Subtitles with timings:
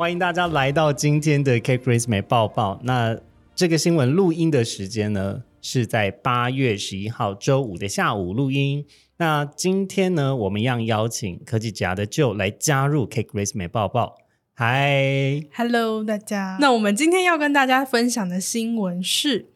[0.00, 2.80] 欢迎大家来到今天的 Cake Resume 报报。
[2.84, 3.20] 那
[3.54, 8.86] 这个新闻录音的时间呢，是在八月十一号周五的下午录音。
[9.18, 14.16] 那今天呢，我们一样邀请科技家的 Joe 来加入 Cake Resume 报报。
[14.54, 16.56] 嗨，Hello，大家。
[16.58, 19.50] 那我们今天要跟大家分享的新闻是，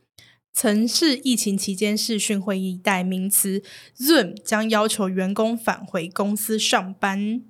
[0.52, 3.62] 曾是疫情期间视讯会议代名词
[3.96, 7.40] ，Zoom 将要求员工返回公司上班。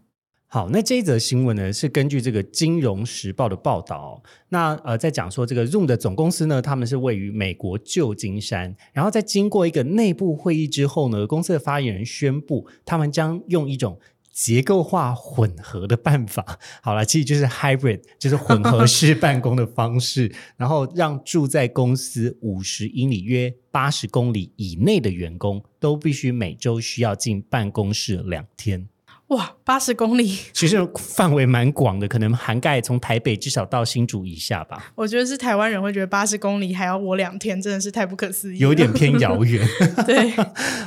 [0.54, 13.98] 好，那这一则新闻呢，是根据这个《金融时报》的报道哦、那呃，在讲说这个 Zoom 的总公司呢，他们是位于美国旧金山，然后在经过一个内部会议之后呢，公司的发言人宣布，他们将用一种
[14.32, 28.88] 结构化混合的办法，好了，其实就是 hybrid，就是混合式 办公的方式，然后让住在公司五十英里约八十公里以内的员工都必须每周需要进办公室两天。
[29.28, 39.66] 哇，八十公里，其实范围蛮广的，可能涵盖从台北至少到新竹以下吧，我觉得是台湾人会觉得八十公里还要我两天，真的是太不可思议了，有点偏遥远。
[40.06, 40.30] 对。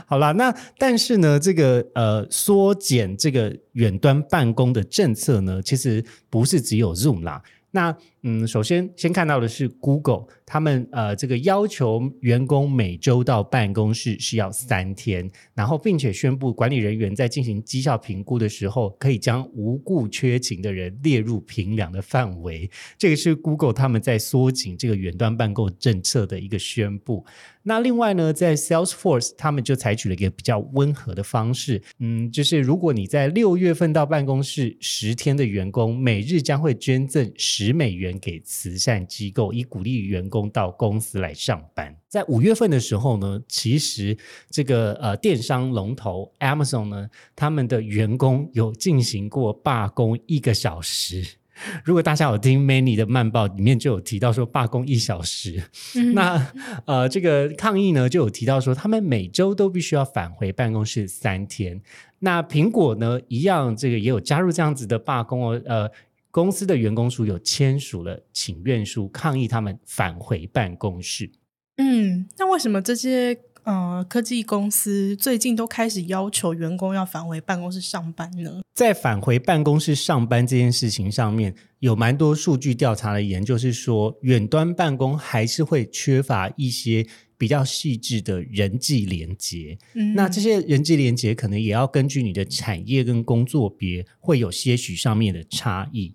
[0.05, 7.41] 好啦，那但是呢，这个呃缩减这个远端办公的政策呢，其实不是只有 Zoom 啦。
[7.71, 7.95] 那
[8.29, 22.69] 嗯，首先先看到的是 Google，他们呃这个要求员工每周到办公室是要三天，然后并且宣布管理人员在进行绩效评估的时候，可以将无故缺勤的人列入评量的范围。
[22.97, 27.25] 这个是 Google 他们在缩紧这个远端办公政策的一个宣布。
[27.63, 41.95] 那另外呢，在 Salesforce 他们就采取了一个比较温和的方式，嗯，就是如果你在六月份到办公室十天的员工，每日将会捐赠十美元给慈善机构，以鼓励员工到公司来上班。
[42.07, 44.17] 在五月份的时候呢，其实
[44.49, 51.37] 这个呃电商龙头 Amazon 呢，他们的员工有进行过罢工一个小时。
[51.83, 55.63] 如果大家有听 Many 的慢报，里面就有提到说罢工一小时，
[55.95, 56.53] 嗯那
[56.85, 61.81] 呃，这个抗议呢，就有提到说，他们每周都必须要返回办公室三天。
[62.19, 65.59] 那苹果呢，一样这个也有加入这样子的罢工哦。
[65.65, 65.89] 呃，
[66.37, 71.31] 公司的员工署有签署了请愿书，抗议他们返回办公室。
[71.77, 78.61] 嗯，那为什么这些呃科技公司最近都开始要求员工要返回办公室上班呢？
[78.75, 87.03] 在返回办公室上班这件事情上面，有蛮多数据调查的研究是说，远端办公还是会缺乏一些
[87.35, 89.75] 比较细致的人际连接。
[89.95, 96.13] 嗯，那这些人际连接可能也要根据你的产业跟工作别，会有些许上面的差异。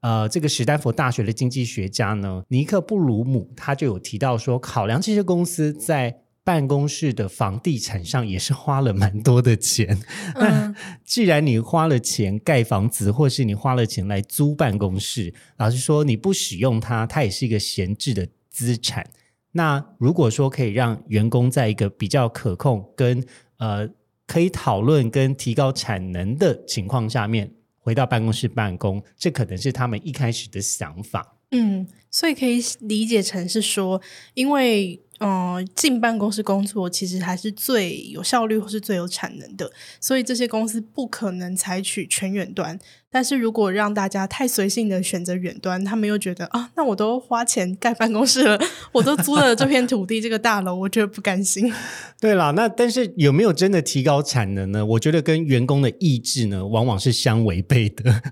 [0.00, 10.00] 呃，这个史丹佛大学的经济学家呢，尼克布鲁姆他就有提到说，考量这些公司在办公室的房地产上也是花了蛮多的钱。
[10.34, 10.74] 嗯
[11.04, 19.06] 既然你花了钱盖房子，或是你花了钱来租办公室，老实说你不使用它，它也是一个闲置的资产。
[19.52, 23.22] 那如果说可以让员工在一个比较可控、跟
[23.58, 23.88] 呃
[24.26, 31.36] 可以讨论跟提高产能的情况下面，回到办公室办公，这可能是他们一开始的想法。
[31.52, 34.00] 嗯，所以可以理解成是说，
[34.34, 42.78] 因为、呃进办公室工作其实还是最有效率或是最有产能的，所以这些公司不可能采取全远端。
[43.12, 48.56] 但是如果让大家太随性的选择远端，他们又觉得啊，那我都花钱盖办公室了，
[48.92, 51.72] 我都租了这片土地、这个大楼，我觉得不甘心。
[52.20, 54.86] 对啦，那但是有没有真的提高产能呢？
[54.86, 58.22] 我觉得跟员工的意志呢，往往是相违背的。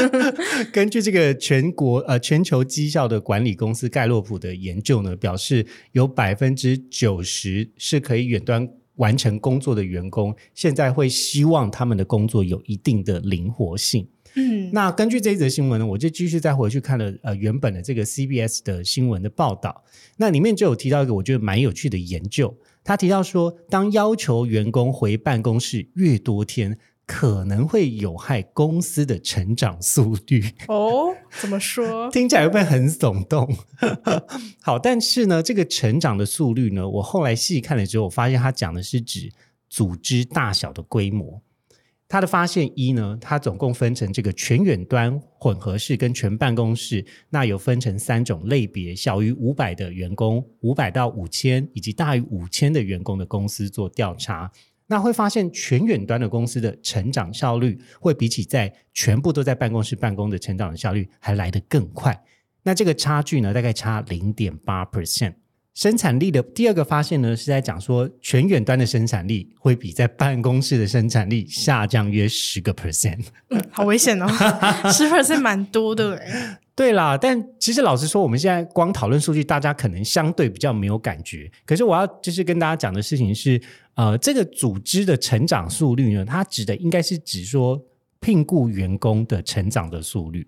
[0.70, 14.06] 根据这个全国呃全球绩效的管理公司盖洛普的研究呢，表示有百分之九十是可以远端完成工作的员工，现在会希望他们的工作有一定的灵活性。
[14.36, 19.82] 嗯，那根据这一则新闻呢，我就继续再回去看了呃原本的这个 CBS 的新闻的报道，
[20.18, 26.78] 那里面就有提到一个我觉得蛮有趣的研究，他提到说，当要求员工回办公室越多天，
[27.12, 30.44] 可能会有害公司的成长速率。
[30.68, 32.08] 哦，怎么说？
[32.12, 33.52] 听起来会不会很耸动？
[34.62, 39.32] 好，但是呢，这个成长的速率呢，我后来细看了之后，我发现它讲的是指
[39.68, 41.42] 组织大小的规模。
[42.08, 54.50] 它的发现一呢，它总共分成这个全远端、混合式跟全办公室，那有分成三种类别：小于五百的员工、五百到五千以及大于五千的员工的公司做调查。
[54.90, 62.20] 那会发现全远端的公司的成长效率，会比起在全部都在办公室办公的成长的效率还来得更快。
[62.64, 65.34] 那这个差距呢，大概差零点八 percent。
[65.74, 73.26] 生产力的第二个发现呢，是在讲说全远端的生产力会比在办公室的生产力下降约十个 percent。
[73.50, 74.26] 嗯，好危险哦，
[74.92, 76.58] 十 percent 蛮多的哎。
[76.74, 81.50] 对啦，但其实老实说，我们现在光讨论数据，大家可能相对比较没有感觉。
[81.66, 83.60] 可是我要就是跟大家讲的事情是，
[83.94, 87.82] 呃，这个组织的成长速率呢，它指的应该是指说
[88.18, 90.46] 聘雇员工的成长的速率。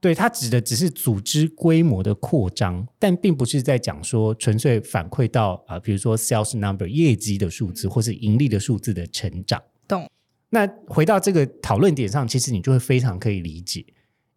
[0.00, 9.62] 对，它指的只是组织规模的扩张，但并不是在讲说纯粹反馈到啊，比如说 sales number 业绩的数字或是盈利的数字的成长。
[9.88, 10.08] 懂。
[10.50, 13.84] 那回到这个讨论点上，其实你就会非常可以理解，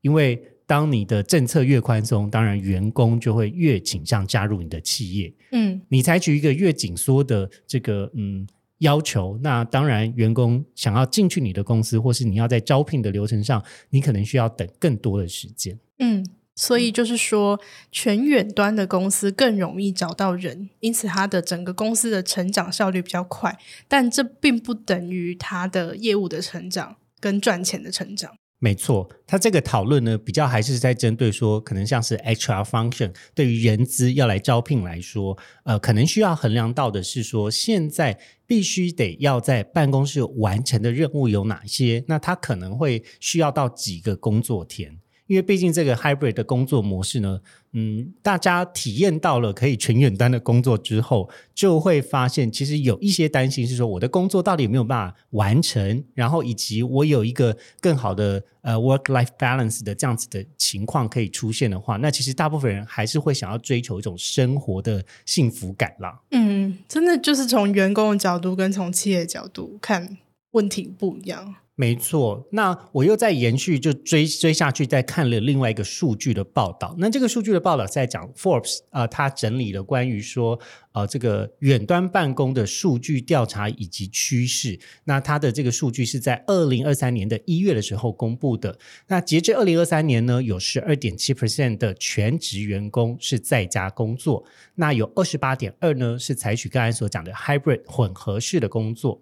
[0.01, 5.33] 因为当你的政策越宽松，当然员工就会越倾向加入你的企业。
[5.51, 8.47] 嗯，你采取一个越紧缩的这个嗯。
[8.81, 15.79] 要求那当然，员工想要进去你的公司，或是你要在招聘的流程上，你可能需要等更多的时间。
[15.97, 16.23] 嗯，
[16.53, 17.59] 所以就是说，
[17.91, 23.57] 全远端的公司更容易找到人，因此它的整个公司的成长效率比较快，
[23.87, 28.35] 但这并不等于它的业务的成长跟赚钱的成长。
[28.59, 44.97] 没错，他这个讨论呢，比较还是在针对说，可能像是 HR function 对于人资要来招聘来说，呃，可能需要衡量到的是说，现在必须得要在办公室完成的任务有哪些，那他可能会需要到几个工作天。
[45.27, 47.39] 因为毕竟这个 hybrid 的工作模式呢，
[47.73, 66.21] 嗯，大家体验到了可以全远端的工作之后，就会发现其实有一些担心是说，我的工作到底有没有办法完成，然后以及我有一个更好的呃 work life balance 的这样子的情况可以出现的话，那其实大部分人还是会想要追求一种生活的幸福感啦。
[66.31, 70.17] 嗯，真的就是从员工的角度跟从企业角度看
[70.51, 71.55] 问题不一样。
[71.79, 76.95] 没错，那我又在延续就追追下去，再看了另外一个数据的报道。
[76.97, 80.59] 那这个数据的报道在讲 Forbes 啊，他整理了关于说
[80.93, 84.79] 呃这个远端办公的数据调查以及趋势。
[85.03, 88.75] 那它的这个数据是在二零二三年的一月的时候公布的。
[89.05, 94.43] 那截至二零二三年呢，有十二点七 percent 的全职员工是在家工作，
[94.73, 99.21] 那有二十八点二呢是采取刚才所讲的 hybrid 混合式的工作。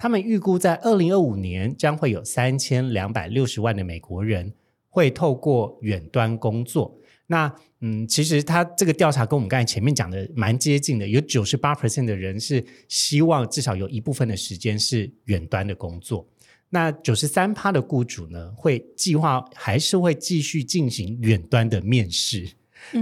[0.00, 4.50] 他们预估在二零二五年将会有三千两百六十万的美国人
[4.88, 6.98] 会透过远端工作。
[7.26, 16.26] 那嗯，其实他这个调查跟我们刚才前面讲的蛮接近的，有九十八 percent 的人是希望至少有一部分的时间是远端的工作。
[16.70, 22.50] 那九十三趴的雇主呢，会计划还是会继续进行远端的面试。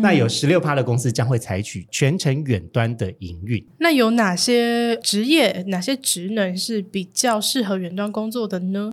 [0.02, 3.66] 那有十六趴的公司将会采取全程远端的营运。
[3.78, 8.92] 那有哪些职业、哪些职能是比较适合远端工作的呢？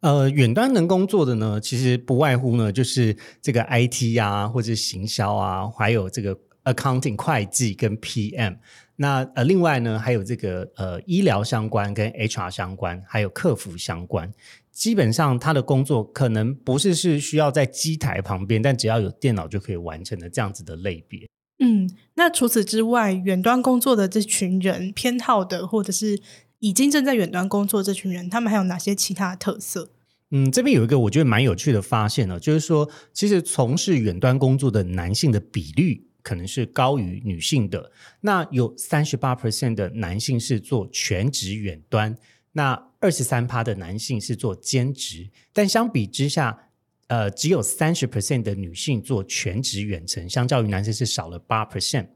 [0.00, 8.58] 呃，远端能工作的呢，其实不外乎呢，就是这个 IT 啊，或者行销啊，还有这个 accounting 会计跟 PM。
[8.94, 14.32] 那呃，另外呢，还有这个呃医疗相关、跟 HR 相关，还有客服相关。
[14.78, 21.28] 基本上他的工作可能不是是需要在机台旁边，但只要有电脑就可以完成的这样子的类别。
[21.58, 26.20] 嗯，那除此之外，远端工作的这群人偏好的，或者是
[26.60, 29.90] 已经正在远端工作这群人，他们还有哪些其他的特色？
[30.30, 37.90] 嗯，这边有一个我觉得蛮有趣的发现呢，就是说，其实从事远端工作的男性的比率可能是高于女性的。
[38.20, 42.16] 那有三十八 percent 的男性是做全职远端。
[42.52, 46.58] 那二十三趴的男性是做兼职，但相比之下，
[47.06, 52.08] 呃，只有三十 percent 的女性做全职远程，相较于男生是少了八 percent。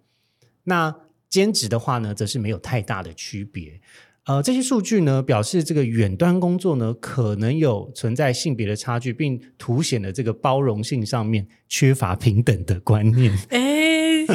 [0.65, 0.95] 那
[1.29, 3.81] 兼职的话呢，则是没有太大的区别。
[4.25, 13.37] 呃，这些数据呢，表示这个远端工作呢，可能有存在性别的差距，并凸显了这个包容性上面缺乏平等的观念。
[13.51, 14.27] 哎，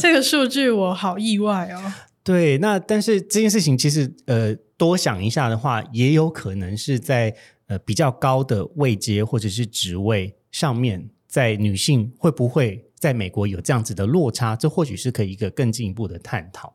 [0.00, 1.92] 这个数据我好意外哦。
[2.22, 4.56] 对，那但是这件事情其实呃。
[4.80, 7.36] 多想一下的话，也有可能是在
[7.66, 14.56] 呃比较高的位阶或者是职位上面，在女性会不会在美国有这样子的落差？
[14.56, 16.74] 这或许是可以一个更进一步的探讨。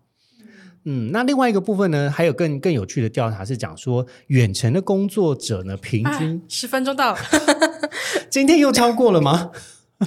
[0.83, 7.17] 嗯，那另外一个部分呢，还有更更有趣的调查是讲说，远程的工作者呢，平均十分钟到
[8.29, 9.49] 今天又超过了吗？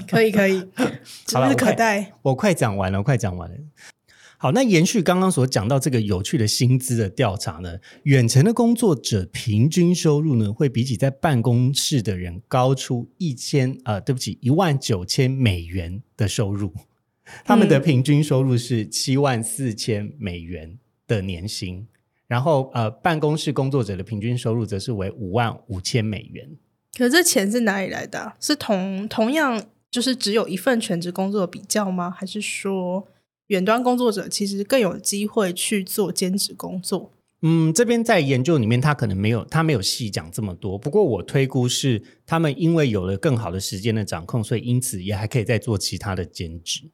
[0.08, 0.60] 可以可以，
[1.26, 2.12] 指日可待。
[2.22, 3.56] 我快讲完了，快讲完了。
[4.40, 16.72] 好，那延续刚刚所讲到这个有趣的薪资的调查呢，远程的工作者平均收入呢，会比起在办公室的人高出一千呃，对不起，一万九千美元的收入。
[17.44, 20.78] 他们的平均收入是七万四千美元
[21.08, 21.88] 的年薪，
[22.28, 26.48] 然后呃，办公室工作者的平均收入则是为五万五千美元。
[26.96, 28.34] 可这钱是哪里来的？
[28.38, 32.08] 是同同样就是只有一份全职工作比较吗？
[32.08, 33.08] 还是说
[33.48, 37.12] 远端工作者其实更有机会去做兼职工作？
[37.42, 40.76] 嗯，这边在研究里面，他可能没有他没有细讲这么多。
[40.76, 46.90] 不过我推估是他们因为有了更好的时间的掌控，所以因此也还可以再做其他的兼职。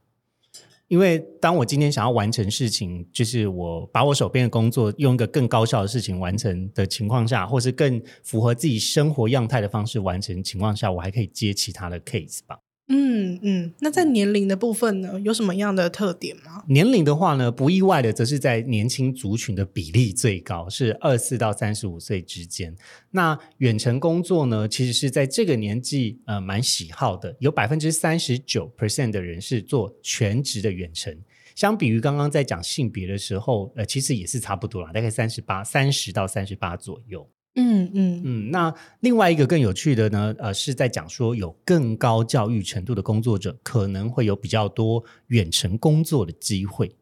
[0.87, 12.59] 因为当我今天想要完成事情，就是我把我手边的工作用一个更高效的事情完成的情况下，或是更符合自己生活样态的方式完成情况下，我还可以接其他的 case 吧。
[12.87, 16.63] 嗯嗯，那在年龄的部分呢，有什么样的特点吗？
[16.69, 22.77] 年龄的话呢，不意外的，则是在年轻族群的比例最高，是二四到三十五岁之间。
[23.11, 31.17] 那远程工作呢，其实是在这个年纪呃蛮喜好的，有百分之三十九 percent 的人是做全职的远程。
[31.55, 37.27] 相比于刚刚在讲性别的时候，呃，其实也是差不多啦，大概三十八、三十到三十八左右。
[37.57, 46.97] 嗯嗯嗯，那另外一个更有趣的呢，呃，是在讲说有更高教育程度的工作者可能会有比较多远程工作的机会。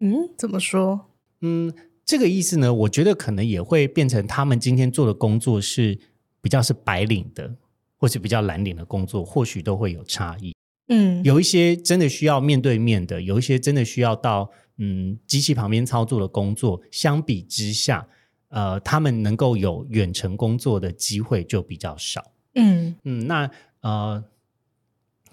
[0.00, 1.06] 嗯，怎么说？
[1.40, 1.72] 嗯，
[2.04, 5.98] 这个意思呢，我觉得可能也会变成他们今天做的工作是
[6.42, 7.56] 比较是白领的，
[7.96, 10.54] 或是比较蓝领的工作，或许都会有差异。
[10.88, 18.06] 嗯，有一些真的需要面对面的，有一些真的需要到嗯机器旁边操作的工作，相比之下。
[18.48, 22.32] 呃，他们能够有远程工作的机会就比较少。
[22.54, 23.50] 嗯嗯，那
[23.80, 24.24] 呃，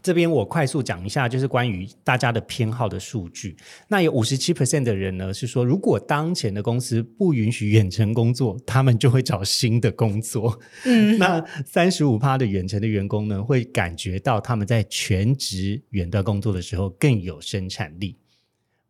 [0.01, 3.55] 这边我快速讲一下，就是关于大家的偏好的数据。
[3.87, 10.59] 那有五十七 percent 的人呢是说，如果当前的公司不允许远程工作，他们就会找新的工作。
[10.83, 18.17] 嗯，那三十五趴的远程的员工呢，会感觉到他们在全职远端工作的时候更有生产力。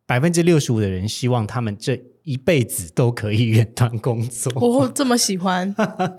[0.06, 4.52] 百分之六十五的人希望他们这一辈子都可以远端工作。
[4.56, 5.74] 我 这么喜欢，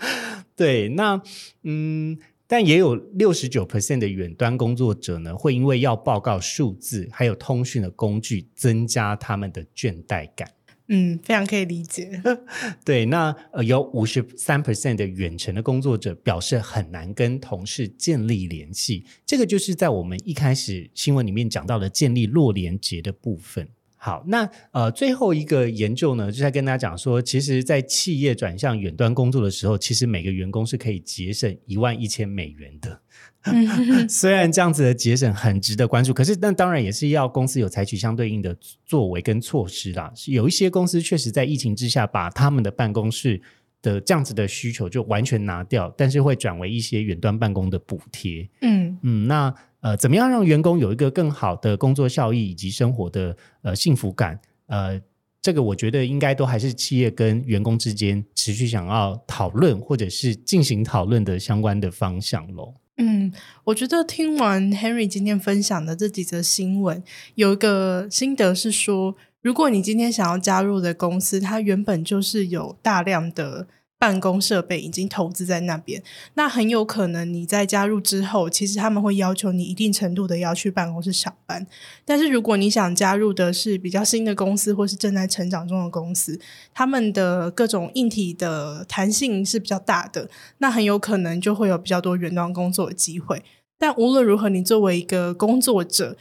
[0.56, 1.22] 对，那
[1.64, 10.50] 嗯，但也有六十九 percent 的远端工作者呢，会因为要报告数字还有通讯的工具，增加他们的倦怠感。
[10.88, 12.22] 嗯，非常可以理解。
[12.86, 23.68] 对，那呃，有五十三 percent 的远程的工作者表示很难跟同事建立联系，这个就是在我们一开始新闻里面讲到的建立弱连接的部分。
[24.06, 33.02] 好，那呃，最后一个研究呢，就在跟大家讲说，其实，在企业转向远端工作的时候，其实每个员工是可以节省一万一千美元的。
[34.08, 40.14] 虽然这样子的节省很值得关注，可是那当然也是要公司有采取相对应的作为跟措施啦。
[40.28, 43.42] 有一些公司确实在疫情之下，把他们的办公室
[43.82, 48.48] 的这样子的需求就完全拿掉，但是会转为一些远端办公的补贴。
[48.62, 49.52] 嗯嗯，那。
[49.86, 54.40] 呃，怎么样让员工有一个更好的工作效益以及生活的呃幸福感？
[54.66, 55.00] 呃，
[55.40, 62.74] 这个我觉得应该都还是企业跟员工之间持续想要讨论或者是进行讨论的相关的方向喽。
[62.98, 63.32] 嗯，
[63.66, 67.04] 我觉得听完 Henry 今天分享的这几则新闻，
[67.36, 73.68] 有一个心得是说，如果你今天想要加入的公司，它原本就是有大量的。
[74.06, 76.00] 办公设备已经投资在那边，
[76.36, 81.66] 那很有可能你在加入之后，其实他们会要求你一定程度的要去办公室上班。
[82.06, 86.40] 但是如果你想加入的是比较新的公司，或是正在成长中的公司，
[86.72, 93.42] 他们的各种硬体的弹性是比较大的，那很有可能就会有比较多远端工作的机会。
[93.80, 96.16] 但无论如何，你作为一个工作者，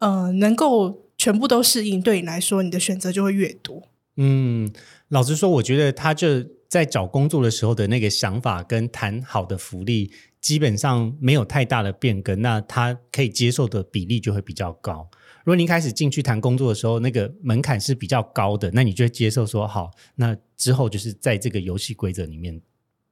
[0.00, 3.84] 呃，能够全部都适应，对你来说，你的选择就会越多。
[4.18, 4.70] 嗯，
[5.08, 6.46] 老实说，我觉得他这。
[6.72, 10.10] 在找工作的时候的那个想法跟谈好的福利，
[10.40, 15.06] 基本上没有太大的变更，那他可以接受的比例就会比较高。
[15.44, 22.58] 如果你开始进去谈工作的时候，那个门槛是比较高的，那你就会接受说好，那之后就是在这个游戏规则里面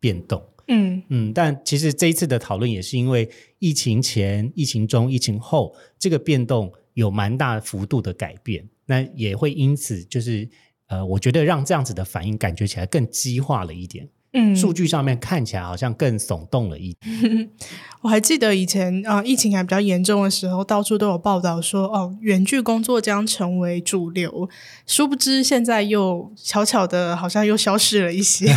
[0.00, 0.42] 变动。
[0.68, 10.48] 嗯嗯，但其实这一次的讨论也是因为疫情前、疫情中、疫情后这个变动有蛮大幅度的改变，那也会因此就是。
[10.90, 17.50] 呃，我觉得让这样子的反应感觉起来更激化了一点，嗯，数据上面看起来好像更耸动了一点。
[18.02, 24.48] 我还记得以前啊，疫情还比较严重的时候，到处都有报道说，哦，远距工作将成为主流。
[24.86, 28.52] 殊不知，现在又悄悄的，好像又消失了一些。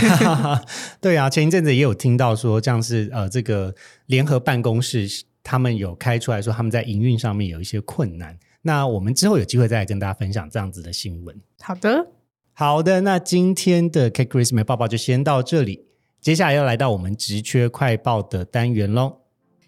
[1.00, 3.76] 对啊，前一阵子也有听到说，像是呃，这个
[4.08, 5.08] 联合办公室
[5.44, 8.40] 他们有开出来说，他们在营运上面有一些困难。
[8.66, 11.36] 那我们之后有机会再来跟大家分享这样子的新闻。
[11.60, 12.08] 好的，
[12.56, 15.88] 好的，那今天的 K Christmas 报报就先到这里，
[16.22, 19.22] 接下来要来到我们职缺快报的单元喽。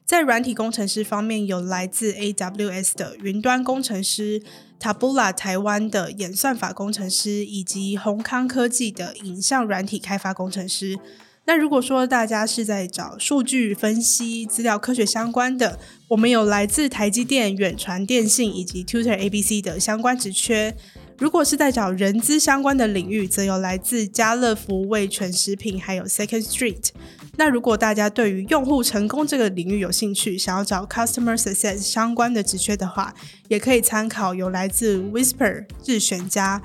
[0.06, 4.44] 在软体工程师方面，有来自 AWS 的云端工程师、
[4.80, 11.00] Tabula 台湾的演算法工程师，以及宏康科技的影像软体开发工程师。
[11.48, 20.75] 那如果说大家是在找数据分析、资料科学相关的，我们有来自台积电、远传电信以及 Tutor ABC 的相关职缺。
[21.18, 26.90] 如果是在找人资相关的领域，则有来自家乐福、味全食品，还有 Second Street。
[27.38, 33.14] 那如果大家对于用户成功这个领域有兴趣，想要找 Customer Success 相关的职缺的话，
[33.48, 36.62] 也可以参考有来自 Whisper、日选家、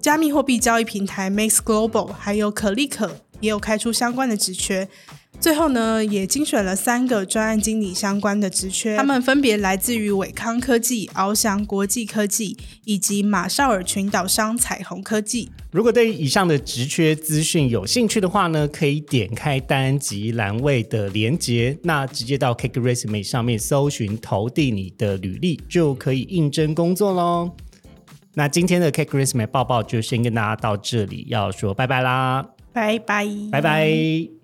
[0.00, 3.20] 加密货币交易平台 Max Global，还有可立可。
[3.40, 4.88] 也有开出相关的职缺，
[5.44, 15.50] 最后呢，也精选了三个专案经理相关的职缺，他们分别来自于伟康科技、翱翔国际科技以及马绍尔群岛商彩虹科技。
[15.70, 27.50] 如果对以上的职缺资讯有兴趣的话呢，可以点开单集栏位的连接，那直接到 Cake Resume 上面搜寻投递你的履历，就可以应征工作喽。
[28.32, 32.48] 那今天的 Cake Resume 报报就先跟大家到这里，要说拜拜啦。
[32.72, 34.43] 拜拜，拜拜。